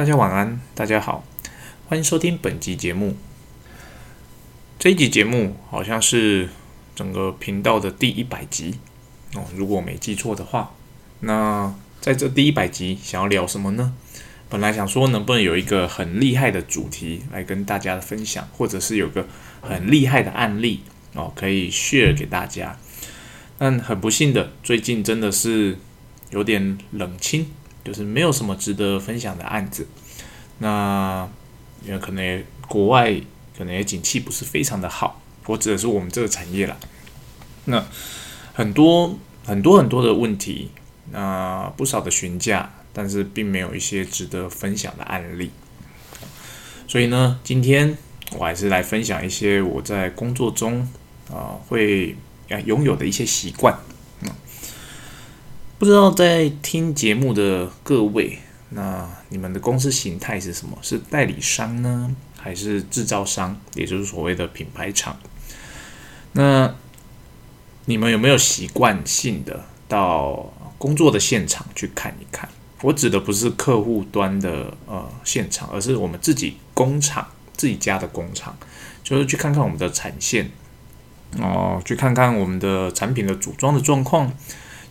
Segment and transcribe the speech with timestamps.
[0.00, 1.22] 大家晚安，大家好，
[1.86, 3.18] 欢迎收听本集节目。
[4.78, 6.48] 这一集节目好像是
[6.96, 8.76] 整个频道的第一百集
[9.34, 10.72] 哦，如果我没记错的话。
[11.20, 13.92] 那在这第一百集想要聊什么呢？
[14.48, 19.26] 本来想说能不能有一个很厉害的主题来跟大家分享，或者是有个
[19.60, 20.80] 很厉害的案例
[21.12, 22.74] 哦，可以 share 给大家。
[23.58, 25.76] 但很不幸的，最近真的是
[26.30, 27.48] 有点冷清。
[27.84, 29.86] 就是没有什么值得分享的案子，
[30.58, 31.28] 那
[31.84, 33.14] 因为可能国外
[33.56, 36.76] 可能也景气不是非常的好，我指的是我们这个产业啦。
[37.64, 37.84] 那
[38.52, 40.70] 很多很多很多的问题，
[41.10, 45.50] 那不少的询价，但是并没有一些值得分享的案例。
[46.86, 47.96] 所以呢，今天
[48.32, 50.86] 我还是来分享一些我在工作中
[51.30, 52.16] 啊会
[52.48, 53.78] 啊拥有的一些习惯。
[55.80, 60.76] 不知道在听节目的各位，那你们的公司形态是什么？
[60.82, 63.58] 是代理商呢，还是制造商？
[63.72, 65.16] 也就是所谓的品牌厂？
[66.32, 66.74] 那
[67.86, 72.46] 你们有没有习惯性的到工作的现场去看一看？
[72.82, 78.54] 我指的不是客户端的呃现场，而是我们自己工厂自己家的工厂，
[79.02, 80.50] 就是去看看我们的产线
[81.38, 84.30] 哦，去看看我们的产品的组装的状况。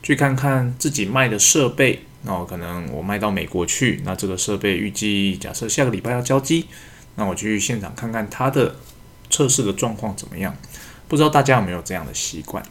[0.01, 6.67] 去看看自己卖的设备，那我可能我卖到美国去，那这个设备预计假设下个礼拜要交机，
[7.15, 8.75] 那我去现场看看它的
[9.29, 10.55] 测试的状况怎么样？
[11.07, 12.63] 不知道大家有没有这样的习惯？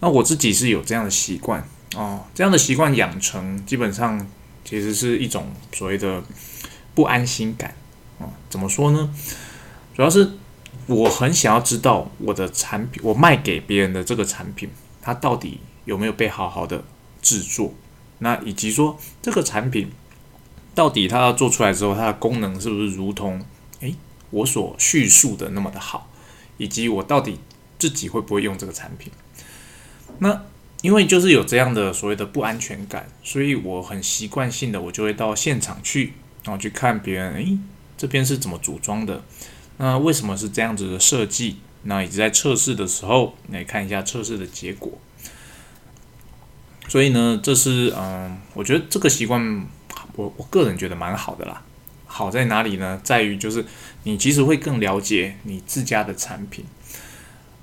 [0.00, 4.26] 那我自己是有这样的习惯哦，这样的习惯养成，基本上
[4.64, 6.22] 其实是一种所谓的
[6.94, 7.74] 不安心感
[8.18, 8.26] 啊。
[8.50, 9.14] 怎么说呢？
[9.94, 10.32] 主要是
[10.86, 14.68] 我很想要知道我的产品，我卖给别人的这个产品，
[15.00, 15.60] 它到底。
[15.84, 16.84] 有没有被好好的
[17.20, 17.74] 制作？
[18.18, 19.90] 那以及说这个产品
[20.74, 23.44] 到底它做出来之后，它的功能是不是如同
[23.80, 23.96] 诶
[24.30, 26.08] 我所叙述的那么的好？
[26.56, 27.38] 以及我到底
[27.78, 29.12] 自己会不会用这个产品？
[30.18, 30.44] 那
[30.82, 36.14] 因为就是有这样的所谓的不安全感，所以我很习惯性的我就会到现场去，
[36.44, 37.58] 然后去看别人诶
[37.96, 39.22] 这边是怎么组装的？
[39.78, 41.58] 那为什么是这样子的设计？
[41.84, 44.92] 那以及在测试的时候来看一下测试的结果。
[46.88, 49.66] 所以呢，这是嗯，我觉得这个习惯，
[50.16, 51.62] 我我个人觉得蛮好的啦。
[52.04, 53.00] 好在哪里呢？
[53.02, 53.64] 在于就是
[54.02, 56.66] 你其实会更了解你自家的产品。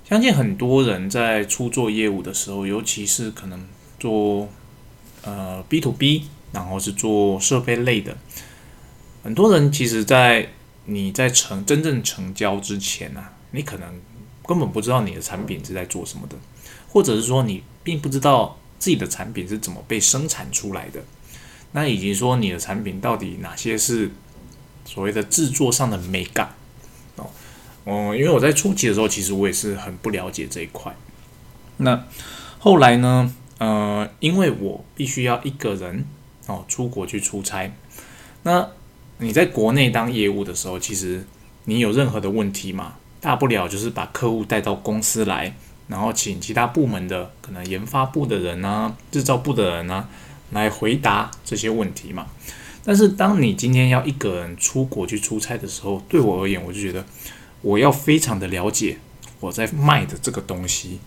[0.04, 3.68] 相信很多人在初做业务的时候，尤其是可能
[4.00, 4.50] 做
[5.22, 8.18] 呃 B to B，然后是做设备类的，
[9.24, 10.50] 很多人其实，在
[10.86, 14.02] 你在成真正成交之前呢，你可能
[14.48, 16.36] 根本不知道你的产品是在做什么的，
[16.88, 18.58] 或者是说你并不知道。
[18.80, 21.04] 自己的产品是怎么被生产出来的？
[21.74, 24.10] 那以及说你的产品到底哪些是
[24.86, 26.56] 所谓的制作上的美感
[27.18, 27.30] 哦？
[27.84, 30.96] 哦，因为我在初期的时候，其实我也是很不了解这一块。
[31.78, 32.06] 那
[32.58, 33.34] 后来呢？
[33.60, 36.06] 呃，因为我必须要一个人
[36.48, 37.70] 哦出国去出差。
[38.44, 38.70] 那
[39.18, 41.28] 你在国内当业务的时候，其实
[41.66, 42.94] 你有任何的问题嘛？
[43.20, 45.54] 大不了就是把客户带到公司来。
[45.90, 50.08] 然后请其他部门的可能研发部的人啊、制造部的人啊
[50.52, 52.28] 来回答这些问题嘛。
[52.86, 57.06] 但是当你今天要一个人出国去出差的时候，对我而言，我就觉得
[57.62, 59.00] 我要非常的了解
[59.42, 61.00] 我在卖的这个东西，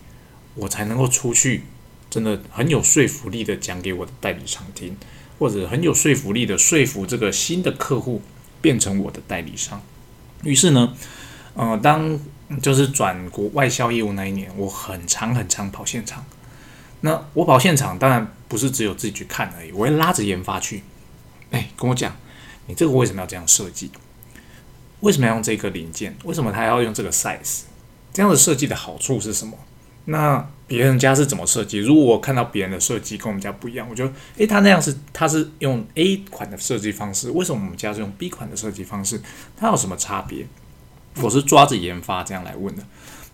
[0.55, 1.63] 我才能够出去
[2.09, 4.95] 真的很有说服力的讲给我的代理商听，
[5.39, 8.21] 或者很有说服力的说服这个新的客户
[8.61, 9.81] 变成我的代理商。
[10.43, 10.93] 于是呢，
[11.55, 12.19] 呃，当
[12.61, 16.25] 就是转国外销业务那一年，我很长很长跑现场。
[17.01, 20.83] 那我跑现场当然不是只有自己去看而已，我会拉着研发去，
[21.51, 22.15] 哎，跟我讲，
[22.67, 23.91] 你这个为什么要这样设计？
[25.01, 26.15] 为什么要用这个零件？
[26.23, 27.63] 为什么他要用这个 size？
[28.13, 29.57] 这样的设计的好处是什么？
[30.05, 31.79] 那别人家是怎么设计？
[31.79, 39.21] 如果我看到别人的设计跟我们家不一样，我觉得，诶，他那样是他是用 A 款的设计方式，为什么我们家是用 B 款的设计方式？
[39.57, 40.45] 它有什么差别？
[41.21, 42.83] 我是抓着研发这样来问的。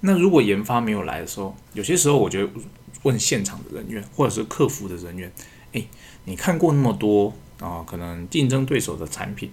[0.02, 2.50] 那如果研发没有来的时候，有些时候我觉得
[3.04, 5.32] 问现场的人员或者是客服的人员，
[5.74, 5.88] 诶，
[6.24, 9.52] 你看过那么多啊，可能竞争对手的产品，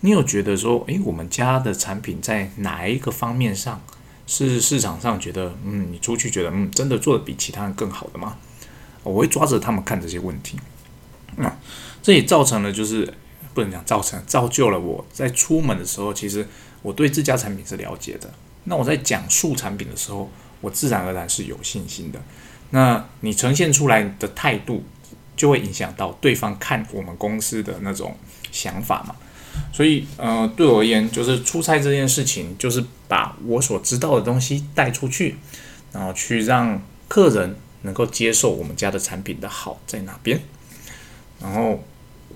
[0.00, 3.82] 你有觉得说，诶，我们家的产品在哪一个方面上
[4.26, 8.38] 是市场上觉得，嗯，你出去觉得，嗯，真的做的比其他人更好的吗？
[9.02, 10.58] 我会抓着他们看这些问题。
[11.36, 11.54] 那
[12.02, 13.12] 这也造成了，就是
[13.52, 16.48] 不能讲造成，造就了我在出门的时候，其实。
[16.84, 18.30] 我对自家产品是了解的，
[18.64, 22.20] 那我在讲述产品的时候，我自然而然是有信心的。
[22.70, 24.84] 那你呈现出来的态度，
[25.34, 28.14] 就会影响到对方看我们公司的那种
[28.52, 29.16] 想法嘛。
[29.72, 35.36] 所以，呃，对我而言，就是出差这件事情，就是把我所知道的东西带出去，
[35.90, 40.42] 然后去让客人能够接受我们家的产品的好在哪边。
[41.40, 41.82] 然后，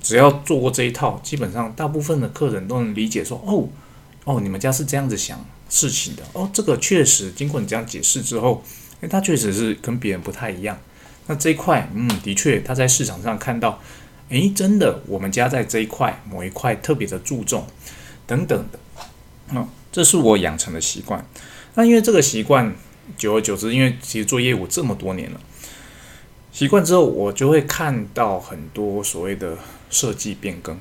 [0.01, 3.69] 只要做过这一套，基本上大部分的客人都能理解说，哦，
[4.29, 8.63] 哦，你们家是这样子想事情的，哦，这个确实经过你这样解释之后，
[9.01, 10.79] 诶，他确实是跟别人不太一样。
[11.29, 13.81] 那这一块，嗯，的确，他在市场上看到。
[14.29, 17.67] 诶，真的，我们家在这一块某一块特别的注重，
[18.27, 18.79] 等等的，
[19.55, 21.27] 嗯，这是我养成的习惯。
[21.77, 22.77] 那因为这个习惯，
[23.17, 25.41] 久而久之，因为其实做业务这么多年了，
[26.53, 29.57] 习惯之后，我就会看到很多所谓的
[29.89, 30.77] 设计变更。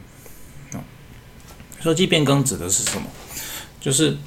[0.74, 0.84] 啊，
[1.80, 3.08] 设计变更指的是什么？
[3.80, 4.18] 就是，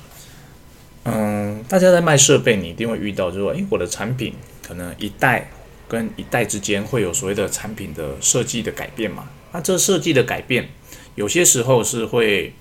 [1.05, 4.35] 嗯，大家在卖设备，你一定会遇到，就是说，诶，我的产品
[4.67, 5.51] 可能一代。
[5.91, 9.29] 跟一代之间会有所谓的产品的设计的改变嘛？
[9.51, 10.69] 那这设计的改变，
[11.17, 12.55] 有些时候是会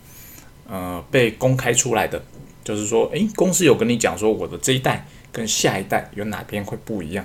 [0.67, 2.19] 呃被公开出来的，
[2.63, 7.23] 就是说，诶，公司有跟你讲说，我的这一代跟下一代有哪边会不一样。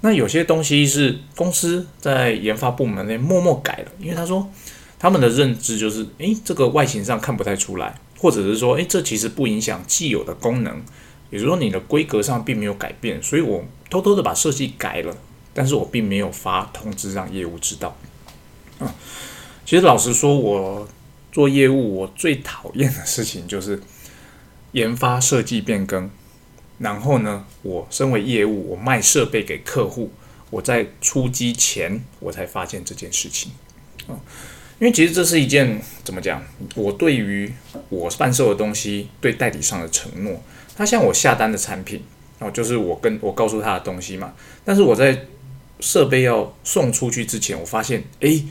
[0.00, 4.48] 那有些东西是公司在研发部门内默默改了，因为他说
[4.96, 10.82] 他们的认知就是，诶，这个外形上看不太出来，或者是说，诶，这其实不影响既有的功能。
[11.28, 15.16] 也就是说，你的规格上并没有改变，所以我偷偷的把设计改了，
[15.52, 17.96] 但是我并没有发通知让业务知道。
[18.78, 18.88] 嗯，
[19.64, 20.88] 其实老实说，我
[21.32, 23.82] 做业务，我最讨厌的事情就是
[24.70, 26.08] 研发设计变更，
[26.78, 30.12] 然后呢，我身为业务，我卖设备给客户，
[30.50, 33.50] 我在出机前我才发现这件事情。
[34.06, 34.14] 啊，
[34.78, 36.42] 因为其实这是一件怎么讲？
[36.74, 37.50] 我对于
[37.88, 40.40] 我贩售的东西，对代理商的承诺。
[40.76, 42.02] 他向我下单的产品，
[42.38, 44.34] 哦，就是我跟我告诉他的东西嘛。
[44.64, 45.26] 但是我在
[45.80, 48.44] 设备要送出去之前，我发现，诶，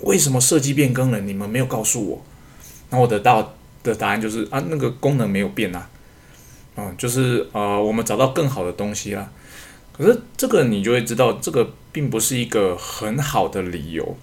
[0.00, 1.18] 为什么设计变更了？
[1.20, 2.22] 你们没有告诉我。
[2.90, 5.88] 然后我得到的答案就是啊，那个功能没有变啊，
[6.76, 9.32] 嗯，就是呃，我们找到更好的东西啦。
[9.92, 14.16] 可是这个你就会知道，这个并不是一个很好的理由。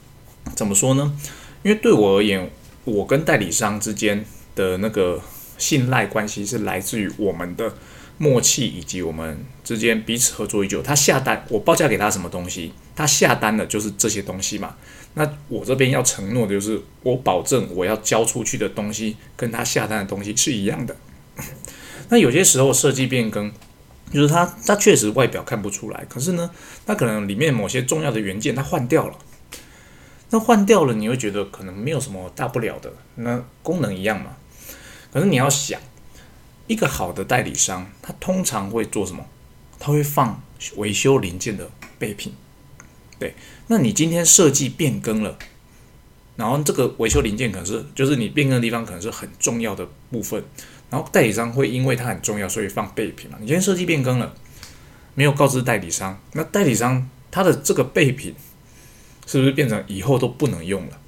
[0.54, 1.18] 怎么说呢？
[1.64, 2.52] 因为对我而言，
[2.84, 4.26] 我跟代理商之间
[4.56, 5.22] 的那个。
[5.58, 7.74] 信赖关系是来自于我们的
[8.18, 10.82] 默契，以及我们之间彼此合作已久。
[10.82, 14.76] 他下单，我报价给他什么东西，他下单的就是这些东西嘛。
[15.14, 20.94] 那我这边要承诺的就是，我保证我要交出去的东西跟他下单的东西是一样的。
[22.12, 23.50] 那有些时候设计变更，
[24.12, 26.52] 就是他他确实外表看不出来，可是呢，
[26.86, 29.18] 他可能里面某些重要的元件他换掉了。
[30.36, 34.36] 那换掉了，你会觉得可能没有什么大不了的，那功能一样嘛。
[35.14, 35.80] 可是你要想，
[36.68, 39.26] 一个好的代理商，他通常会做什么？
[39.80, 40.44] 他会放
[40.76, 42.34] 维修零件的备品。
[43.18, 43.34] 对，
[43.68, 45.38] 那你今天设计变更了，
[46.36, 50.44] 然后这个维修零件可能是就是你变更的地方可能是很重要的部分，
[50.90, 53.38] 然后代理商会因为它很重要，所以放备品嘛。
[53.40, 54.36] 你今天设计变更了，
[55.14, 58.36] 没有告知代理商，那代理商他的这个备品
[59.26, 61.00] 是不是变成以后都不能用了？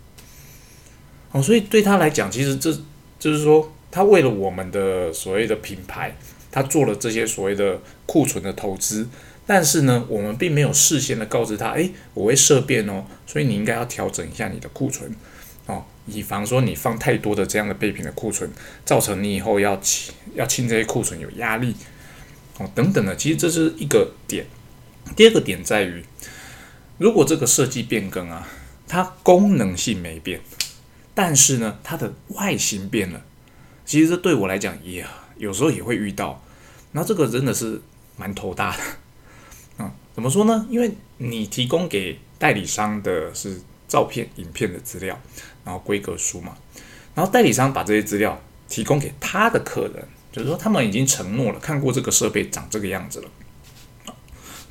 [1.32, 2.72] 哦，所以对他来讲，其实这
[3.20, 3.72] 就是说。
[3.90, 6.14] 他为了我们的所谓的品牌，
[6.52, 9.08] 他做了这些所谓的库存的投资，
[9.46, 15.10] 但是呢，我们并没有事先的告知他，诶，我会设变哦，所以你应该要调整一下你的库存
[15.68, 18.52] 哦，以防说你放太多的这样的备品的库存，
[18.84, 21.74] 造成你以后要清要清这些库存有压力
[22.60, 23.16] 哦，等等的。
[23.16, 24.46] 其实这是一个点。
[25.16, 26.04] 第二个点在于，
[26.98, 28.48] 如果这个设计变更啊，
[28.88, 30.42] 它功能性没变，
[31.14, 33.22] 但是呢，它的外形变了。
[33.86, 35.06] 其实这对我来讲也
[35.38, 36.44] 有时候也会遇到，
[36.92, 37.80] 那这个真的是
[38.16, 38.84] 蛮头大的
[39.78, 39.92] 嗯！
[40.16, 40.66] 怎么说呢？
[40.70, 45.20] 因为你提供给代理商的是照片、影片的资料，
[45.64, 46.58] 然后规格书嘛，
[47.14, 53.30] 然后代理商把这些资料提供给他的客人，就是说他们已经承诺了看过这个设备长这个样子了，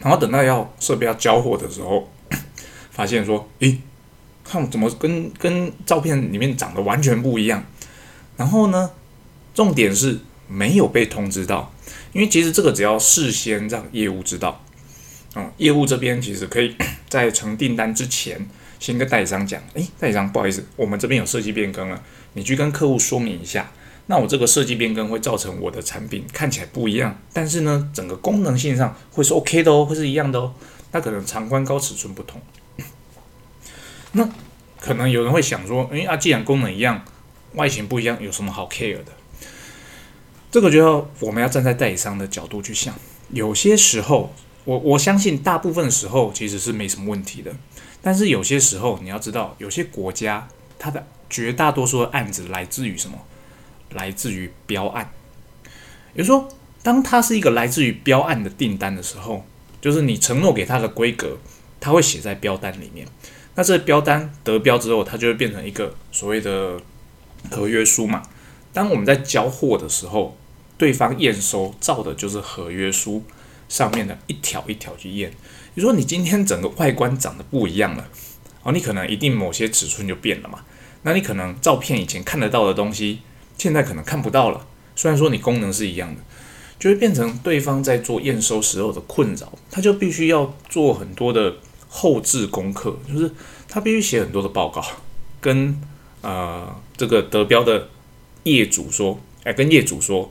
[0.01, 2.11] 然后等到要设备要交货的时候，
[2.97, 3.79] 发现说，诶，
[4.43, 7.63] 看怎么跟跟照片里面长得完全不一样，
[8.39, 8.91] 然后呢？
[9.55, 11.73] 重点是没有被通知到，
[12.13, 14.63] 因为其实这个只要事先让业务知道，
[15.35, 16.77] 嗯，业务这边其实可以
[17.09, 18.47] 在成订单之前，
[18.79, 22.03] 先跟代理商讲，诶，代理商不好意思，我们这边有设计变更了，
[22.35, 23.71] 你去跟客户说明一下，
[24.09, 30.53] 那我这个设计变更会造成我的产品看起来不一样，但是呢，整个功能性上会是 OK 的哦，会是一样的哦，
[30.93, 32.39] 那可能长宽高尺寸不同，
[34.17, 34.27] 那
[34.81, 37.05] 可能有人会想说，诶，啊，既然功能一样，
[37.53, 39.13] 外形不一样，有什么好 care 的？
[40.51, 42.95] 这个就要我们要站在代理商的角度去想，
[43.31, 44.33] 有些时候
[44.65, 47.53] 我我相信大部分时候其实是没什么问题的，
[48.01, 53.19] 但是有些时候你要知道，有些国家它的绝大多数的案子来自于什么？
[53.91, 55.11] 来自于标案。
[56.15, 56.49] 也就是说，
[56.83, 59.45] 当它是一个来自于标案的订单的时候，
[59.81, 61.37] 就是你承诺给他的规格，
[61.79, 63.07] 它会写在标单里面。
[63.57, 66.79] 那这标单得标之后，它就会变成一个所谓的
[67.51, 68.23] 合约书嘛。
[68.73, 70.37] 当我们在交货的时候，
[70.79, 73.25] 对方验收照的就是合约书
[73.69, 75.33] 上面的一条一条去验。
[75.75, 78.07] 你说你今天整个外观长得不一样了，
[78.63, 80.61] 哦，你可能一定某些尺寸就变了嘛。
[81.03, 83.21] 那你可能照片以前看得到的东西，
[83.57, 84.67] 现在可能看不到了。
[84.95, 86.21] 虽然说你功能是一样的，
[86.79, 91.57] 就会变成对方在做验收时候的困扰，他就必须要做很多的
[91.97, 93.31] 后置功课，就是
[93.69, 94.85] 他必须写很多的报告，
[95.41, 95.81] 跟
[96.21, 97.89] 呃这个德标的
[98.43, 100.31] 业主说，哎，跟业主说。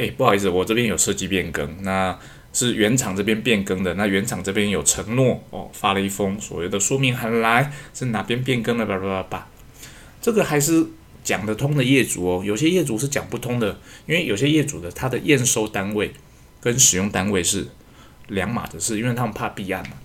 [0.00, 2.16] 哎，不好意思，我这边有设计变更，那
[2.52, 3.94] 是原厂这边变更的。
[3.94, 8.86] 那原厂这边有承诺哦，发了一封所谓的说明函来，是哪边变更了？
[8.86, 9.48] 叭叭叭叭，
[10.22, 10.86] 这个还是
[11.24, 12.44] 讲得通的业主哦。
[12.44, 16.12] 有些业主是讲不通的，因为有些业主的他的验收单位
[16.60, 17.66] 跟使用单位是
[18.28, 19.96] 两码的事，因为他们怕避案嘛。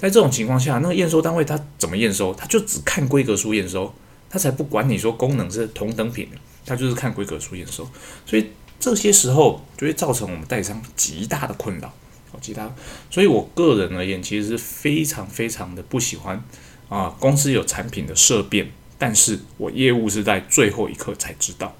[0.00, 2.32] 在这种情况下，那个验收单位他怎么验收？
[2.32, 3.92] 他就只看规格书验收，
[4.30, 6.28] 他才不管你说功能是同等品，
[6.64, 7.86] 他就是看规格书验收，
[8.24, 8.46] 所以。
[8.82, 11.92] 这些时候就会造成我们代理商极大的困扰，
[12.32, 12.74] 哦，极大。
[13.10, 16.42] 所以我个人而言，其实是非常非常的不喜欢
[16.88, 21.76] 啊，公司有产品的设变，但是我业务是在最后一刻才知道，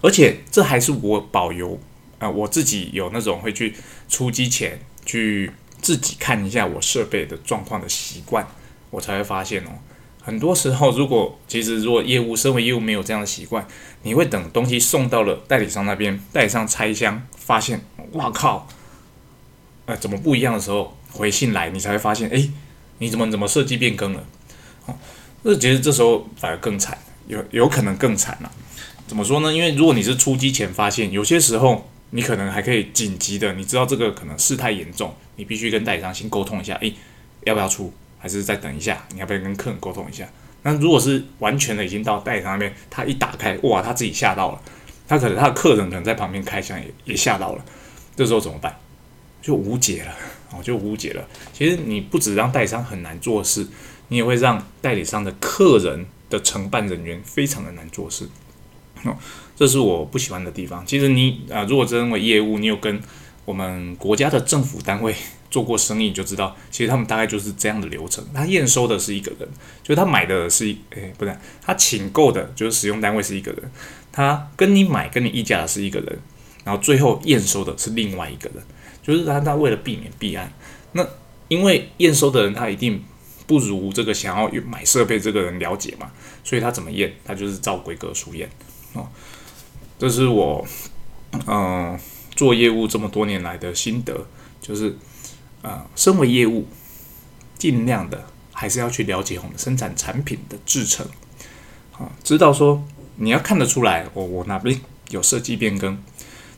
[0.00, 1.80] 而且这还是我保留
[2.20, 3.74] 啊，我自己有那种会去
[4.08, 8.46] 出机前去自己看一下我设备的状况的习惯，
[8.90, 9.70] 我才会发现哦。
[10.20, 13.66] 很多时候，如果其实如果业务身为业务没有这样的习惯，
[14.02, 17.80] 你会等东西送到了代理商那边，代理商拆箱发现，
[18.12, 18.68] 哇靠，
[19.86, 22.46] 呃，怎么不一样的时候回信来，你才会发现，哎，
[22.98, 24.22] 你怎么怎么设计变更了？
[24.84, 24.94] 哦，
[25.42, 28.52] 那其实这时候反而更惨，有有可能更惨了。
[29.06, 29.50] 怎么说呢？
[29.50, 36.92] 因为如果你是出机前发现，有些时候你可能还可以紧急的，你知道这个可能事态严重，你必须跟代理商先沟通一下，哎，
[37.44, 37.92] 要不要出？
[38.18, 40.28] 还是再等一下，你要不要跟客人沟通一下？
[40.62, 44.60] 那如果是完全的已经到代理商那边，他一打开，哇，他自己吓到了，
[45.06, 47.64] 他可能他的客人可能在旁边开箱也也吓到了，
[48.16, 48.76] 这时候怎么办？
[49.40, 50.12] 就无解了，
[50.50, 51.24] 哦，就无解了。
[51.52, 53.64] 其实你不止让代理商很难做事，
[54.08, 58.28] 你也会让代理商的客人的承办人员非常的难做事，
[59.04, 59.16] 哦，
[59.58, 60.86] 这是我不喜欢的地方。
[60.86, 63.00] 其实你啊，如果真为业务，你有跟
[63.44, 65.14] 我们国家的政府单位。
[65.50, 68.22] 做过生意就知道，其实他们大概就是这样的流程。
[68.34, 69.48] 他验收的是一个人，
[69.82, 73.62] 就是他买的是一，诶，不是，他请购的就是使用单位是一个人，
[74.12, 76.18] 他跟你买跟你议价的是一个人，
[76.64, 78.62] 然后最后验收的是另外一个人，
[79.02, 80.52] 就是他他为了避免弊案，
[80.92, 81.02] 那
[81.48, 83.02] 因为验收的人他一定
[83.46, 86.12] 不如这个想要买设备这个人了解嘛，
[86.44, 88.50] 所以他怎么验，他就是照规格书验
[88.92, 89.08] 哦。
[89.98, 90.66] 这是我
[91.46, 91.98] 嗯
[92.34, 94.26] 做业务这么多年来的心得，
[94.60, 94.96] 就是。
[95.60, 96.68] 啊，身为业务，
[97.58, 101.04] 尽量的还是要去了解我们生产产品的制成，
[101.98, 102.84] 啊，知道说
[103.16, 106.00] 你要看得出来，我我哪边有设计变更，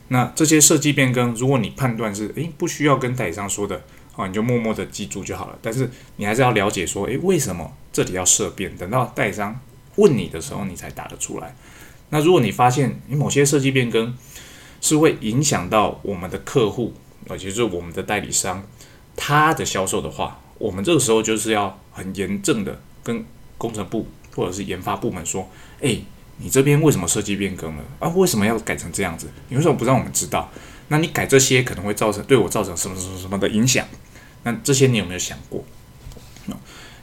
[0.09, 3.83] 那这些设计变更，如果你判断是诶不需要跟代理商说的，
[4.15, 5.57] 啊，你就默默的记住就好了。
[5.63, 8.77] 但是你还是要了解说，诶，为什么这里要设变？
[8.77, 9.59] 等到代理商
[9.95, 11.55] 问你的时候，你才答得出来。
[12.11, 14.15] 那如果你发现你某些设计变更
[14.79, 16.93] 是会影响到我们的客户，
[17.27, 18.63] 而且是我们的代理商。
[19.15, 23.25] 他的销售的话，我们这个时候就是要很严正的跟
[23.57, 25.49] 工程部或者是研发部门说
[25.81, 25.97] ：“哎，
[26.37, 28.07] 你这边为什么设计变更了啊？
[28.09, 29.27] 为什么要改成这样子？
[29.49, 30.49] 你为什么不让我们知道？
[30.87, 33.85] 那你改这些可能会造成对我造成什么什么什么的影响？
[34.43, 35.63] 那这些你有没有想过？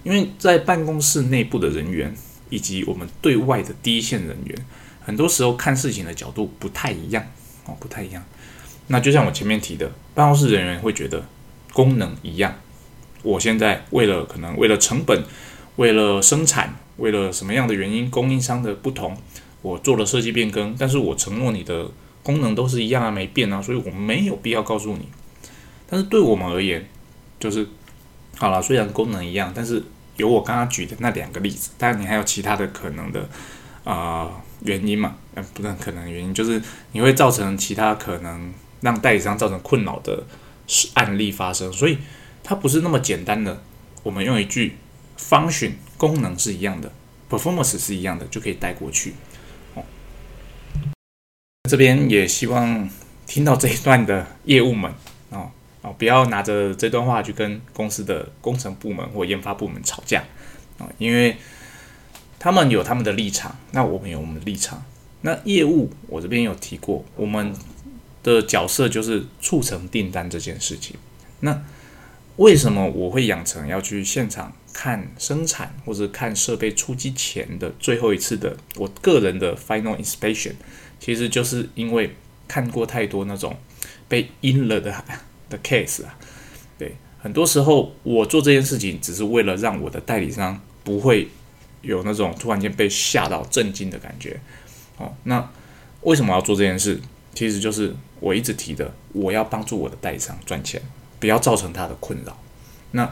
[0.04, 2.14] 因为在办公室内部的人员
[2.48, 4.66] 以及我们对外的第一线人员，
[5.08, 7.24] 很多时候看事情的角度不太一样
[7.64, 8.22] 哦，不太一样。
[8.88, 11.24] 那就像我前面提的，办公室人员会觉得。
[11.70, 12.52] 功能一样，
[13.22, 15.22] 我现在为了可能为了成本，
[15.76, 19.16] 为了生产，为了什么样的原因，供应商的不同，
[19.62, 21.88] 我做了设计变更，但是我承诺你的
[22.24, 25.08] 功能都是一样啊，没变啊，所以我没有必要告诉你。
[25.88, 26.88] 但是对我们而言，
[27.38, 27.68] 就是
[28.36, 29.80] 好了，虽然功能一样，但是
[30.16, 33.28] 有我刚刚举的那两个例子，当然你还有其他的可能的
[33.92, 35.16] 啊原因嘛？
[35.34, 40.24] 呃，不是可能原因，就是你会造成其他可能让代理商造成困扰的。
[40.92, 41.96] 案例发生，所以
[42.44, 43.62] 它不是那么简单的。
[44.02, 44.76] 我们用一句
[45.18, 46.92] function 功能是一样的
[47.30, 49.14] ，performance 是一样的，就可以带过去。
[49.72, 49.82] 哦，
[51.70, 52.86] 这边也希望
[53.26, 54.92] 听到这一段的业务们
[55.30, 60.22] 哦，啊，不要拿着这段话去跟公司的工程部门或研发部门吵架
[60.76, 61.34] 啊，因为
[62.38, 64.82] 他们有他们的立场，那我们有我们的立场。
[65.22, 67.52] 那业务我这边有提过，我们
[68.22, 70.96] 的角色就是促成订单这件事情。
[71.40, 71.60] 那
[72.36, 80.52] 为什么我会养成要去现场看生产或者看设备出机前的最后一次的我个人的 final inspection？
[81.00, 82.14] 其实就是因为
[82.46, 83.56] 看过太多那种
[84.08, 84.94] 被阴了的
[85.50, 86.16] 的 case 啊。
[86.78, 91.26] 对，很多时候我做这件事情只是为了让我的代理商不会
[91.82, 94.40] 有那种突然间被吓到震惊的感觉。
[94.96, 95.48] 哦，那
[96.02, 97.00] 为什么要做这件事？
[97.34, 100.82] 其实就是我一直提的，我要帮助我的代理商赚钱，
[101.20, 102.36] 不要造成他的困扰。
[102.90, 103.08] 那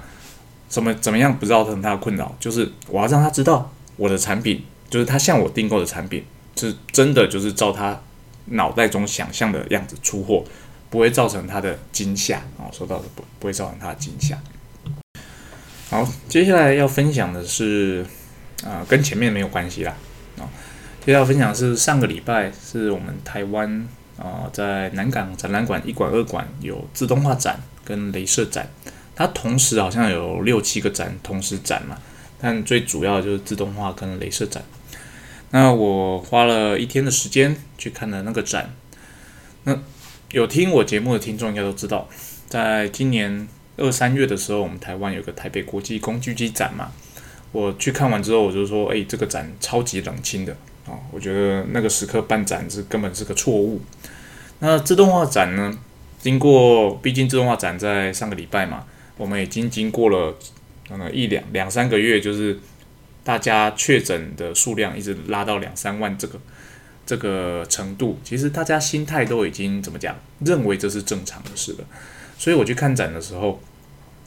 [0.68, 2.34] 怎么怎么样不造成他的困扰？
[2.40, 6.24] 就是我要让他知道我的产品，就是他向我订购的产品，
[6.56, 8.00] 是真的就是照他
[8.46, 10.42] 脑袋中想象的样子出货，
[10.90, 12.38] 不会造成他的惊吓。
[12.56, 14.36] 哦，说到的不不会造成他的惊吓。
[15.88, 18.04] 好，接下来要分享的是，
[18.64, 19.94] 啊，跟前面没有关系啦。
[20.38, 20.48] 啊。
[21.04, 28.68] 接下来分享是上个礼拜是我们台湾啊，在南港展览馆一馆二馆有自动化展跟镭射展，
[29.14, 31.96] 它同时好像有六七个展同时展嘛，
[32.40, 34.64] 但最主要就是自动化跟镭射展。
[35.50, 38.74] 那我花了一天的时间去看了那个展。
[39.62, 39.78] 那
[40.32, 42.08] 有听我节目的听众应该都知道，
[42.48, 43.46] 在今年
[43.76, 46.90] 二三月的时候，我们台湾有个台北国际工具机展嘛，
[47.52, 50.56] 我去看完之后，我就说，哎，这个展超级冷清的。
[50.86, 53.80] 啊，我觉得那个时刻办展是根本是个错误。
[54.60, 55.76] 那自动化展呢？
[56.20, 58.84] 经过，毕竟自动化展在上个礼拜嘛，
[59.16, 60.34] 我们已经经过了
[60.88, 62.58] 呃一两两三个月，就是
[63.22, 66.40] 大家确诊的数量一直拉到两三万这个
[67.04, 71.84] 这个程度，其实大家心态都已经怎么讲，认为这是正常的事了。
[72.38, 73.60] 所以我去看展的时候，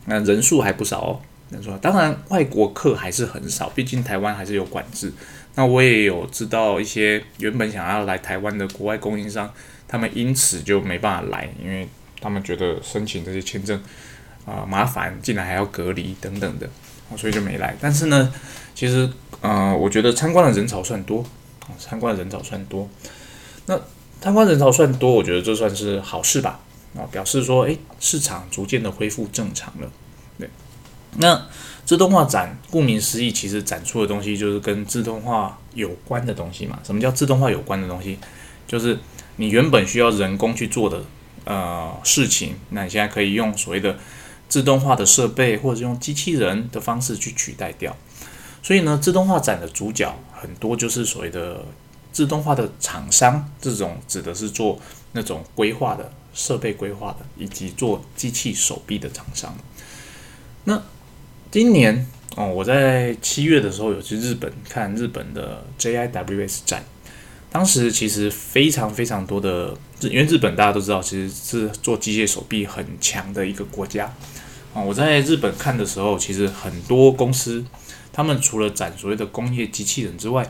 [0.05, 1.21] 那人数还不少哦。
[1.49, 5.11] 人数当然外国客还是很少，毕竟台湾还是有管制。
[5.55, 9.51] 那我也有知道一些原本想要来台湾的国外供应商，
[9.87, 11.87] 他们因此就没办法来，因为
[12.21, 13.81] 他们觉得申请这些签证
[14.45, 16.69] 啊麻烦，进来还要隔离等等的，
[17.17, 17.75] 所以就没来。
[17.81, 18.31] 但是呢，
[18.75, 19.09] 其实
[19.41, 21.25] 呃，我觉得参观的人潮算多，
[21.77, 22.87] 参观的人潮算多。
[23.65, 23.79] 那
[24.21, 26.59] 参观人潮算多，我觉得这算是好事吧？
[26.95, 29.89] 啊，表示说，诶，市场逐渐的恢复正常了。
[31.17, 31.47] 那。
[31.85, 36.77] 自动化展，顾名思义，其实展出的东西就是跟自动化有关的东西嘛。
[36.83, 38.19] 什么叫自动化有关的东西？
[38.67, 38.95] 就是
[39.37, 41.03] 你原本需要人工去做的
[41.45, 43.97] 呃事情，那你现在可以用所谓的
[44.47, 47.97] 自动化的设备，或者用机器人的方式去取代掉。
[48.61, 51.65] 所以呢，自动化展的主角很多就是所谓的
[52.11, 54.79] 自动化的厂商，这种指的是做
[55.13, 59.57] 那种规划的设备规划的，以及做机器手臂的厂商。
[60.65, 60.79] 那
[61.51, 66.83] 今年哦，我在七月的时候有去日本看日本的 JIWS 展，
[67.51, 74.13] 当时其实非常非常多的，因为日本大家都知道，其实是做机械手臂很强的一个国家
[74.75, 74.81] 啊。
[74.81, 77.65] 我在日本看的时候，其实很多公司，
[78.13, 80.47] 他们除了展所谓的工业机器人之外，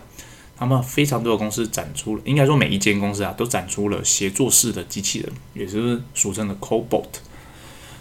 [0.58, 7.06] 他们非常多的公司展出了，应该说每一间公司啊，都展出了协作式的机器人，也就是俗称的 Cobot。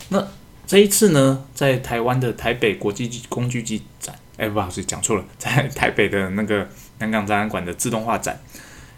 [0.08, 0.26] 那
[0.68, 8.38] 这一次呢，在台湾的台北国际工具机展，哎，不好意思，讲错了，在台北的那个南港展览馆的自动化展，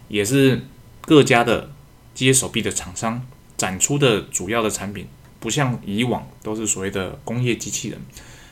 [0.08, 0.62] 也是
[1.02, 1.70] 各家的
[2.12, 3.24] 机械手臂的厂商
[3.56, 5.06] 展出的主要的产品，
[5.38, 8.00] 不像以往都是所谓的工业机器人，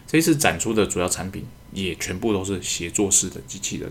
[0.06, 3.90] 这一次展出的主要产品也全部都是协作式的机器人。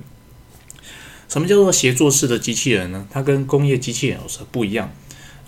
[1.28, 3.06] 什么叫做协作式的机器人呢？
[3.12, 4.90] 它跟工业机器人有什么不一样？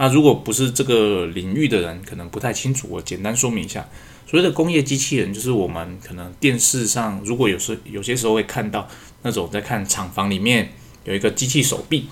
[0.01, 2.87] 那如果不是这个领域的人，可能不太清楚。
[2.89, 3.85] 我简单说明一下，
[4.25, 8.87] 所谓的工业机器人，就是我们可能电视上，如果有时有些时候会看到
[9.23, 10.71] 那种在看厂房里面
[11.03, 12.07] 有一个机器手臂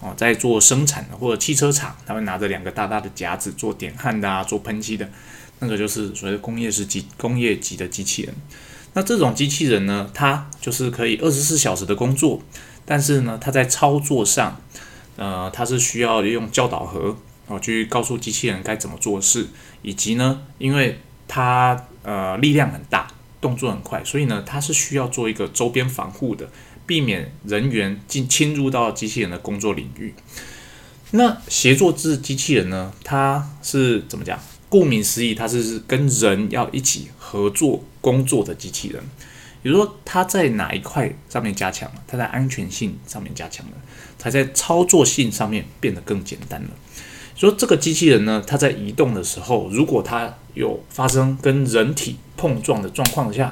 [0.00, 5.08] 哦，在做生产的，或者汽车厂，他们拿着两个大大的夹子做点焊的啊，做喷漆的，
[5.60, 8.34] 那个就是所谓的工业式机工业级的机器人。
[8.94, 12.42] 那这种机器人呢，它就是可以二十四小时的工作，
[12.84, 14.60] 但是呢，它在操作上，
[15.14, 17.16] 呃，它是需要用教导盒。
[17.48, 19.48] 哦，去告诉机器人该怎么做事，
[19.82, 23.08] 以及呢，因为它呃力量很大，
[23.40, 26.50] 动作很快，所以呢，它是需要做一个周边防护的，
[26.86, 30.14] 避免人员进侵入到机器人的工作领域。
[31.12, 34.38] 那协作制机器人呢，它是怎么讲？
[34.68, 39.02] 顾名思义，它是跟人要一起合作工作的机器人。
[39.62, 42.02] 比如说，它在哪一块上面加强了？
[42.06, 43.72] 它在安全性上面加强了，
[44.18, 46.68] 才在操作性上面变得更简单了。
[47.38, 53.48] 说这个机器人呢，它在移动的时候，如果它有发生跟人体碰撞的状况下，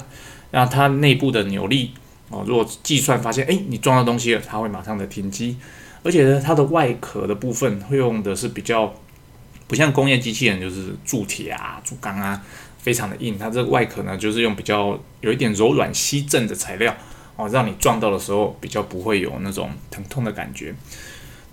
[0.51, 1.93] 那它内部的扭力
[2.29, 5.57] 哦，如果计算发现，哎，你撞到东西了，它会马上的停机。
[6.03, 8.93] 而且呢，它的外壳的部分会用的是比较
[9.69, 12.43] 不像工业机器人，就是铸铁啊、铸钢啊，
[12.81, 13.39] 非常的硬。
[13.39, 16.93] 它这个外壳呢，就是用比较有一点柔软吸震的材料
[17.37, 20.75] 哦，让你撞到的时候比较不会有那种疼痛的感觉。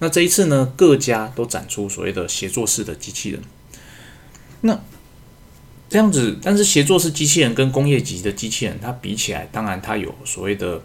[0.04, 3.42] 那这一次呢，各家都展出所谓的协作式的机器人。
[4.62, 4.78] 那
[5.90, 10.84] 这样子，但是协作式机器人跟工业级的机器人它比起来，当然它有所谓的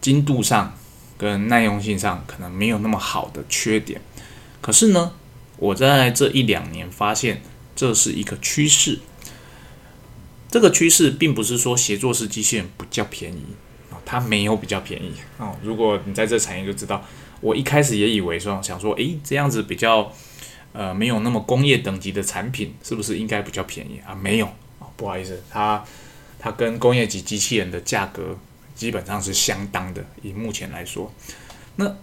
[0.00, 0.74] 精度上。
[1.18, 4.00] 跟耐用性上可能没有那么好的缺点，
[4.62, 5.12] 可是呢，
[5.58, 7.42] 我在这一两年发现
[7.76, 9.00] 这是一个趋势。
[10.50, 13.44] 这个趋势并不是说协作式机器人比较便宜
[13.90, 15.54] 啊，它没有比较便宜哦。
[15.62, 17.04] 如果你在这产业就知道，
[17.40, 20.12] 我一开始也以为说想说，诶，这样子比较
[20.72, 24.14] 呃没有那么工业等级的产品，是不是应该比较便宜啊？
[24.14, 24.46] 没有
[24.78, 25.84] 啊，不好意思，它
[26.38, 28.38] 它跟工业级机器人的价格。
[28.72, 31.12] 基本上是相当的，以目前来说，
[31.76, 31.96] 那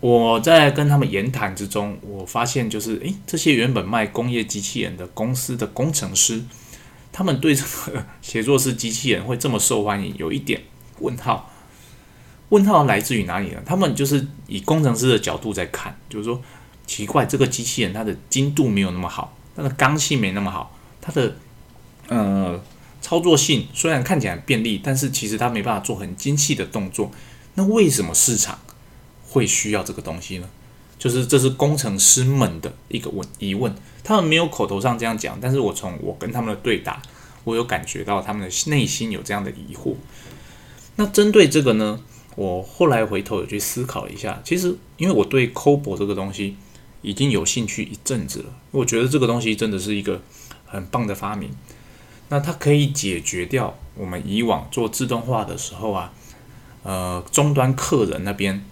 [0.00, 6.42] 我在跟他们言谈之中，我发现就是，诶，这些原本卖工业机器人的公司的工程师，
[7.12, 10.60] 他们对这个 协作式机器人会这么受欢迎，有一点
[10.98, 11.49] 问号。
[12.50, 13.60] 问号来自于哪里呢？
[13.66, 16.40] 他们就是以工程师的角度在看，就是说，
[16.86, 21.34] 奇怪，这个机器人它的精度没有那么好，它的刚性没那么好，它的，
[22.08, 22.62] 呃。
[23.02, 27.10] 操作性虽然看起来便利，但是其实它没办法做很精细的动作。
[27.54, 28.58] 那为什么市场
[29.26, 30.46] 会需要这个东西呢？
[30.98, 33.74] 就是这是工程师们的一个问疑问。
[34.04, 37.00] 他们没有口头上这样讲，但是我从我跟他们的对答，
[37.44, 39.94] 我有感觉到他们的内心有这样的疑惑。
[40.96, 41.98] 那针对这个呢，
[42.36, 44.40] 我后来回头有去思考一下。
[44.44, 46.56] 其实因为我对 c o b o 这个东西
[47.02, 50.22] 已经有兴趣一阵子了，我觉得这个东西真的是一个
[50.66, 51.50] 很棒的发明。
[52.28, 56.12] 那它可以解决掉我们以往做自动化的时候啊，
[56.84, 58.64] 呃，终端客人那边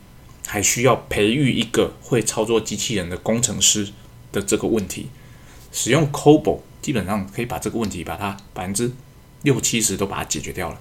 [0.47, 3.89] 还需要培育一个会操作机器人的工程师
[4.31, 5.09] 的这个问题。
[5.73, 8.91] 使用 c o b o 基本上可以把这个问题把它百分之
[9.43, 10.81] 六七十都把它解决掉了，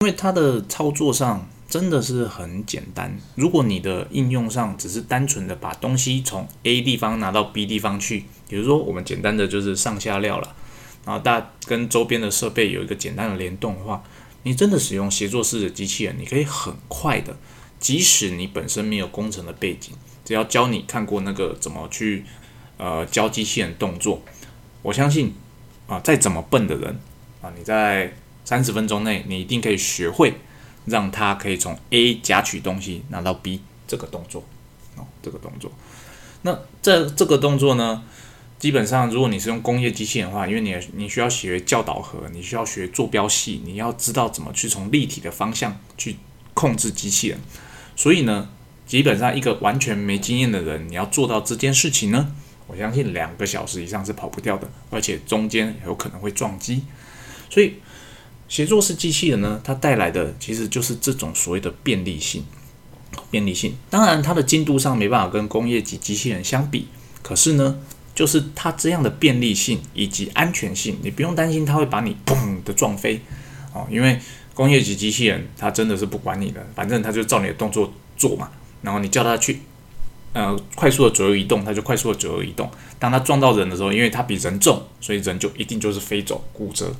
[0.00, 3.18] 因为它的操作上真的是很简单。
[3.34, 10.54] 如果你的应用上只是单纯的把东西从 A 地方拿到 B 地方去，比如说我们简单的就是上下料了。
[11.04, 14.04] 然后大跟周边的设备有一个简单的联动的话，
[14.44, 17.36] 你真的使用协作式的机器人，你可以很快的，
[17.80, 22.24] 即使你本身没有工程的背景，只要教你看过那个怎么去
[22.76, 24.22] 呃教机器人动作，
[24.82, 25.34] 我相信
[25.88, 27.00] 啊再怎么笨的人
[27.42, 28.14] 啊，你在
[28.48, 30.32] 三十分钟内你一定可以学会
[30.86, 34.42] 让他可以从 A 夹取东西拿到 B 这个动作
[34.96, 35.70] 哦这个动作，
[36.40, 38.02] 那这这个动作呢？
[38.58, 46.16] 基本上，如果你是用工业机器人的话，因为你你需要学教导核，你需要学坐标系，你要知道怎么去从立体的方向去
[46.54, 47.38] 控制机器人。
[47.96, 48.48] 所以呢，
[48.86, 52.34] 基本上一个完全没经验的人，你要做到这件事情呢，
[52.66, 56.82] 我相信两个小时以上是跑不掉的，而且中间有可能会撞击。
[57.50, 57.74] 所以，
[58.48, 62.44] 协作式机器人呢，它带来的其实就是这种所谓的便利性。
[63.30, 66.88] 便利性，当然它的精度上没办法跟工业级机器人相比，
[67.22, 67.78] 可是呢。
[68.14, 73.20] 就是它这样的便利性以及安全性，你不用担心它会把你砰的撞飞
[73.72, 74.18] 哦，因为
[74.54, 78.50] 工业级机器人它真的是不管你的，反正它就照你的动作做嘛，
[78.82, 79.60] 然后你叫它去
[80.32, 82.68] 呃快速的左右移动，它就快速的左右移动。
[82.98, 86.92] 当它撞到人的时候，因为它比人重，所以人就一定就是飞走骨折。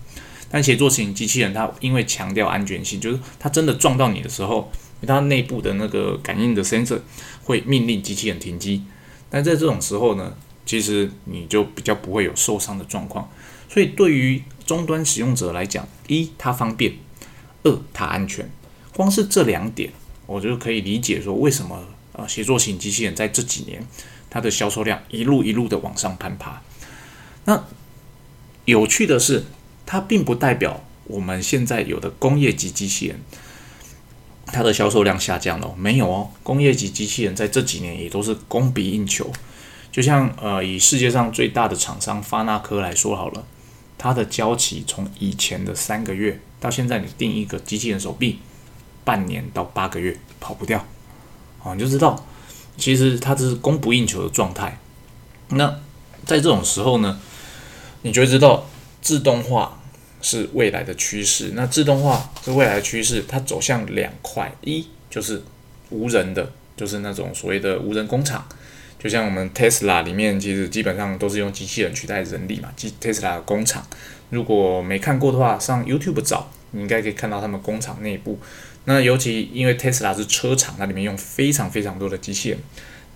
[0.51, 4.71] 但协作型机器人它因为强调安全性，就是它真的撞到你的时候，
[5.07, 7.01] 它内部的那个感应的 sensor
[7.45, 8.85] 会命令机器人停机。
[9.31, 10.35] 但在这种时候呢？
[10.69, 13.27] 其实你就比较不会有受伤的状况，
[13.71, 16.93] 所以对于终端使用者来讲，一它方便，
[17.63, 18.47] 二它安全。
[18.95, 19.91] 光是这两点，
[20.27, 21.83] 我就可以理解说为什么
[22.13, 23.83] 呃协作型机器人在这几年
[24.29, 26.61] 它的销售量一路一路的往上攀爬。
[27.47, 27.65] 那
[28.67, 29.47] 有趣的是，
[29.91, 33.19] 它并不代表我们现在有的工业级机器人
[34.45, 39.33] 它的销售量下降了，没有哦，工业级机器人在这几年也都是供不应求。
[39.91, 43.47] 就像呃，以世界上最大的厂商发那科来说好了，
[43.97, 48.41] 它的交期从以前的三个月到现在，你订一个机器人手臂，
[49.05, 50.85] 半年到八个月跑不掉，
[51.63, 52.27] 哦，你就知道，
[52.77, 54.79] 其实它这是供不应求的状态。
[55.49, 55.67] 那
[56.27, 57.19] 在这种时候呢，
[58.03, 58.67] 你就会知道
[59.01, 59.78] 自动化
[60.21, 61.53] 是未来的趋势。
[61.55, 65.43] 那自动化是未来的趋势，它走向两块，一就是
[65.91, 68.47] 无人的，就是那种所谓的无人工厂。
[68.99, 72.69] 就像我们 Tesla 里面，其实基本上都是用机器人取代人力嘛。
[72.75, 73.87] 机 Tesla 的工厂，
[74.31, 78.41] 如果没看过的话，上 YouTube 找，你应该可以看到他们工厂内部。
[78.87, 82.59] 那尤其因为 Tesla 是车厂，它里面用非常非常多的机器人，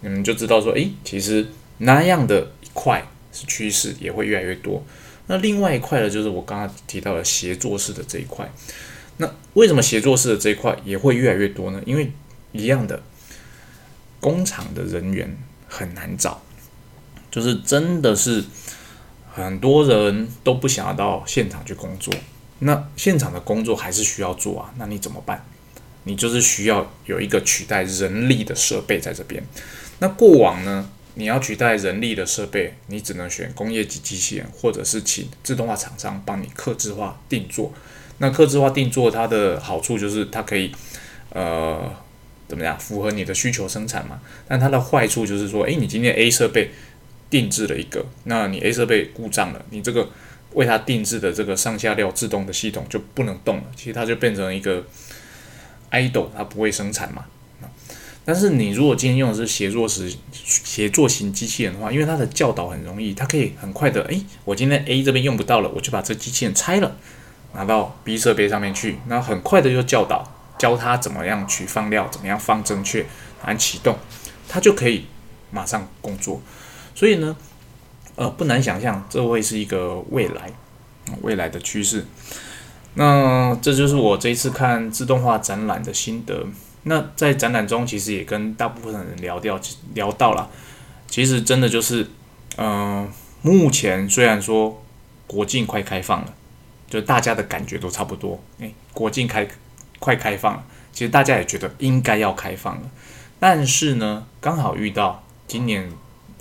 [0.03, 4.85] 你们就知道说，诶，其实那样的一块是趋势，也会越来越多。
[5.27, 8.51] 那另外一块呢，就是我刚刚提到的协作式的这一块。
[9.19, 11.81] 那为什么协作式的这一块也会越来越多呢？
[11.87, 12.11] 因为
[12.53, 13.03] 一样的
[14.21, 15.37] 工厂的人员
[15.69, 16.43] 很难找，
[17.31, 18.45] 就是真的是
[19.33, 22.13] 很多人都不想要到现场去工作。
[22.61, 25.45] 那现场的工作还是需要做啊，那你怎么办？
[26.05, 29.43] 你就是需要有一个取代人力的设备在这边。
[30.01, 30.89] 那过往呢？
[31.15, 37.73] 你要取代人力的设备，你只能选工业级机器人，或者是请自动化厂商帮你刻制化定做。
[38.19, 40.73] 那刻制化定做它的好处就是它可以，
[41.31, 41.93] 呃，
[42.49, 44.21] 怎么样符合你的需求生产嘛？
[44.47, 46.71] 但它的坏处就是说，诶，你今天 A 设备
[47.29, 50.09] 定制了一个，那你 A 设备故障了，你这个
[50.53, 54.85] 为它定制的这个上下料自动的系统就不能动了，其实它就变成一个
[55.91, 57.27] idol，它不会生产嘛。
[58.25, 66.97] 但是你如果今天用的是协作式协作型机器人的话，因为它的教导很容易，它可以很快的，诶，我今天 A 这边用不到了，我就把这机器人拆了，
[67.53, 73.05] 拿到 B 设备上面去，那很快的就教导教他怎么样取放料，怎么样放正确，
[73.43, 73.99] 按启动，
[74.49, 75.07] 它就可以
[75.51, 76.41] 马上工作。
[76.95, 77.37] 所以呢，
[78.15, 80.53] 呃，不难想象这会是一个未来，
[81.23, 82.07] 未来的趋势。
[82.95, 86.47] 那这就是我这一次看自动化展览的心得。
[86.85, 89.61] 那在展览中，其实也跟大部分人聊掉
[89.95, 90.51] 聊到了，
[91.07, 92.05] 其实真的就是，
[92.57, 93.09] 嗯，
[93.41, 94.83] 目前虽然说
[95.29, 96.35] 国境快开放了，
[96.91, 99.47] 就大家的感觉都差不多，诶，国境开
[100.01, 102.91] 快开放了，其实大家也觉得应该要开放了，
[103.39, 105.89] 但是呢，刚好遇到今年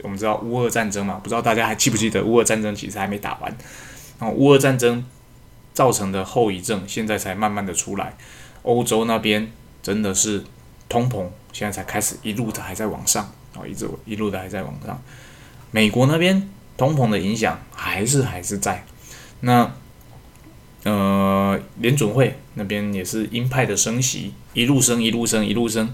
[0.01, 3.55] 我们知道乌俄战争嘛，不知道大家还记不记得乌俄战争其实还没打完，
[4.19, 5.05] 然后乌俄战争
[5.71, 8.17] 造成的后遗症现在才慢慢的出来，
[8.63, 9.51] 欧洲那边。
[9.81, 10.43] 真的是
[10.87, 13.23] 通膨，现在才开始一路的还在往上
[13.55, 15.01] 啊，一直一路的还在往上。
[15.71, 18.85] 美国那边通膨的影响还是还是在。
[19.41, 19.73] 那
[20.83, 25.93] 呃，联准会那边也是鹰派的升息，一路升一路升一路升，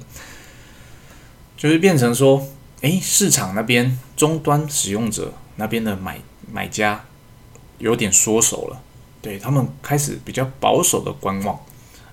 [1.58, 2.47] 就是变成说，
[2.82, 6.19] 哎，市场那边终端使用者那边的买
[6.52, 7.04] 买家
[7.80, 8.82] 有点缩手了，
[9.21, 11.60] 对他们开始比较保守的观望。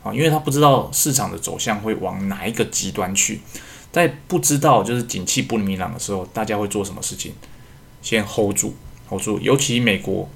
[0.04, 3.40] 啊，因为他不知道市场的走向会往哪一个极端去，
[3.90, 7.32] 在不知道就是景气不明朗的时候，大家会做什么事情？
[8.02, 8.74] 先 hold 住
[9.08, 9.40] ，hold 住。
[9.40, 10.28] 尤其美国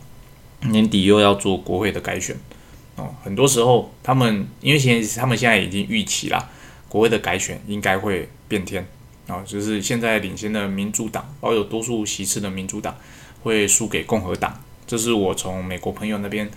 [0.62, 2.34] 年底又要做国会的改选，
[2.96, 6.48] 哦，很多时候他们因为现他们现在已经预期了，
[6.88, 8.88] 国会的改选应该会变天，
[9.26, 12.96] 啊，就是现在领先的民主党，保有多数席次的民主党
[13.42, 16.50] 会输给共和党，这是我从美国朋友那边。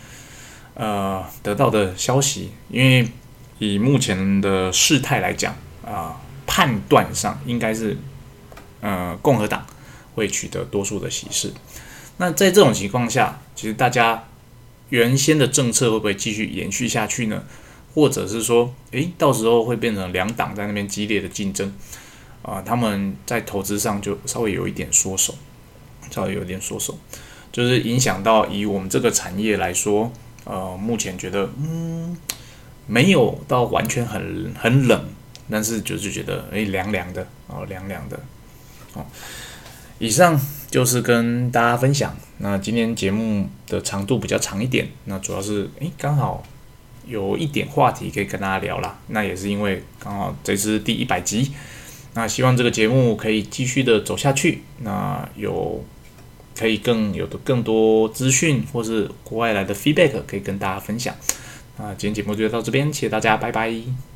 [0.74, 3.08] 呃，得到的消息，因为
[3.60, 5.54] 以目前的事态来讲，
[5.86, 7.98] 啊，判断上应该是，
[8.80, 9.66] 呃，共和党
[10.16, 11.54] 会取得多数的席次。
[12.18, 14.24] 那在这种情况下，其实大家
[14.90, 17.44] 原先的政策会不会继续延续下去呢？
[17.94, 21.76] 或者是说，诶，到时候会变成两党在那边激烈的竞争，
[22.42, 25.36] 啊，他们在投资上就稍微有一点缩手，
[26.10, 26.98] 稍微有点缩手，
[27.52, 30.12] 就是影响到以我们这个产业来说。
[30.44, 32.18] 呃，目前觉得嗯，
[32.88, 35.06] 没有到完全很很冷，
[35.50, 38.20] 但是就是觉得诶凉凉的哦，凉凉的
[38.94, 39.06] 哦。
[40.00, 40.40] 以上
[40.72, 42.16] 就是跟大家分享。
[42.40, 46.44] 那今天节目的长度比较长一点，那主要是诶刚好
[47.06, 48.98] 有一点话题可以跟大家聊啦。
[49.10, 51.52] 那也是因为刚好这是第一百集，
[52.16, 54.64] 那希望这个节目可以继续的走下去。
[54.80, 55.86] 那有。
[56.62, 61.16] 可以更有的更多资讯，或是国外来的 feedback，可以跟大家分享。
[61.80, 64.11] 那今天节目就到这边，谢谢大家，拜拜。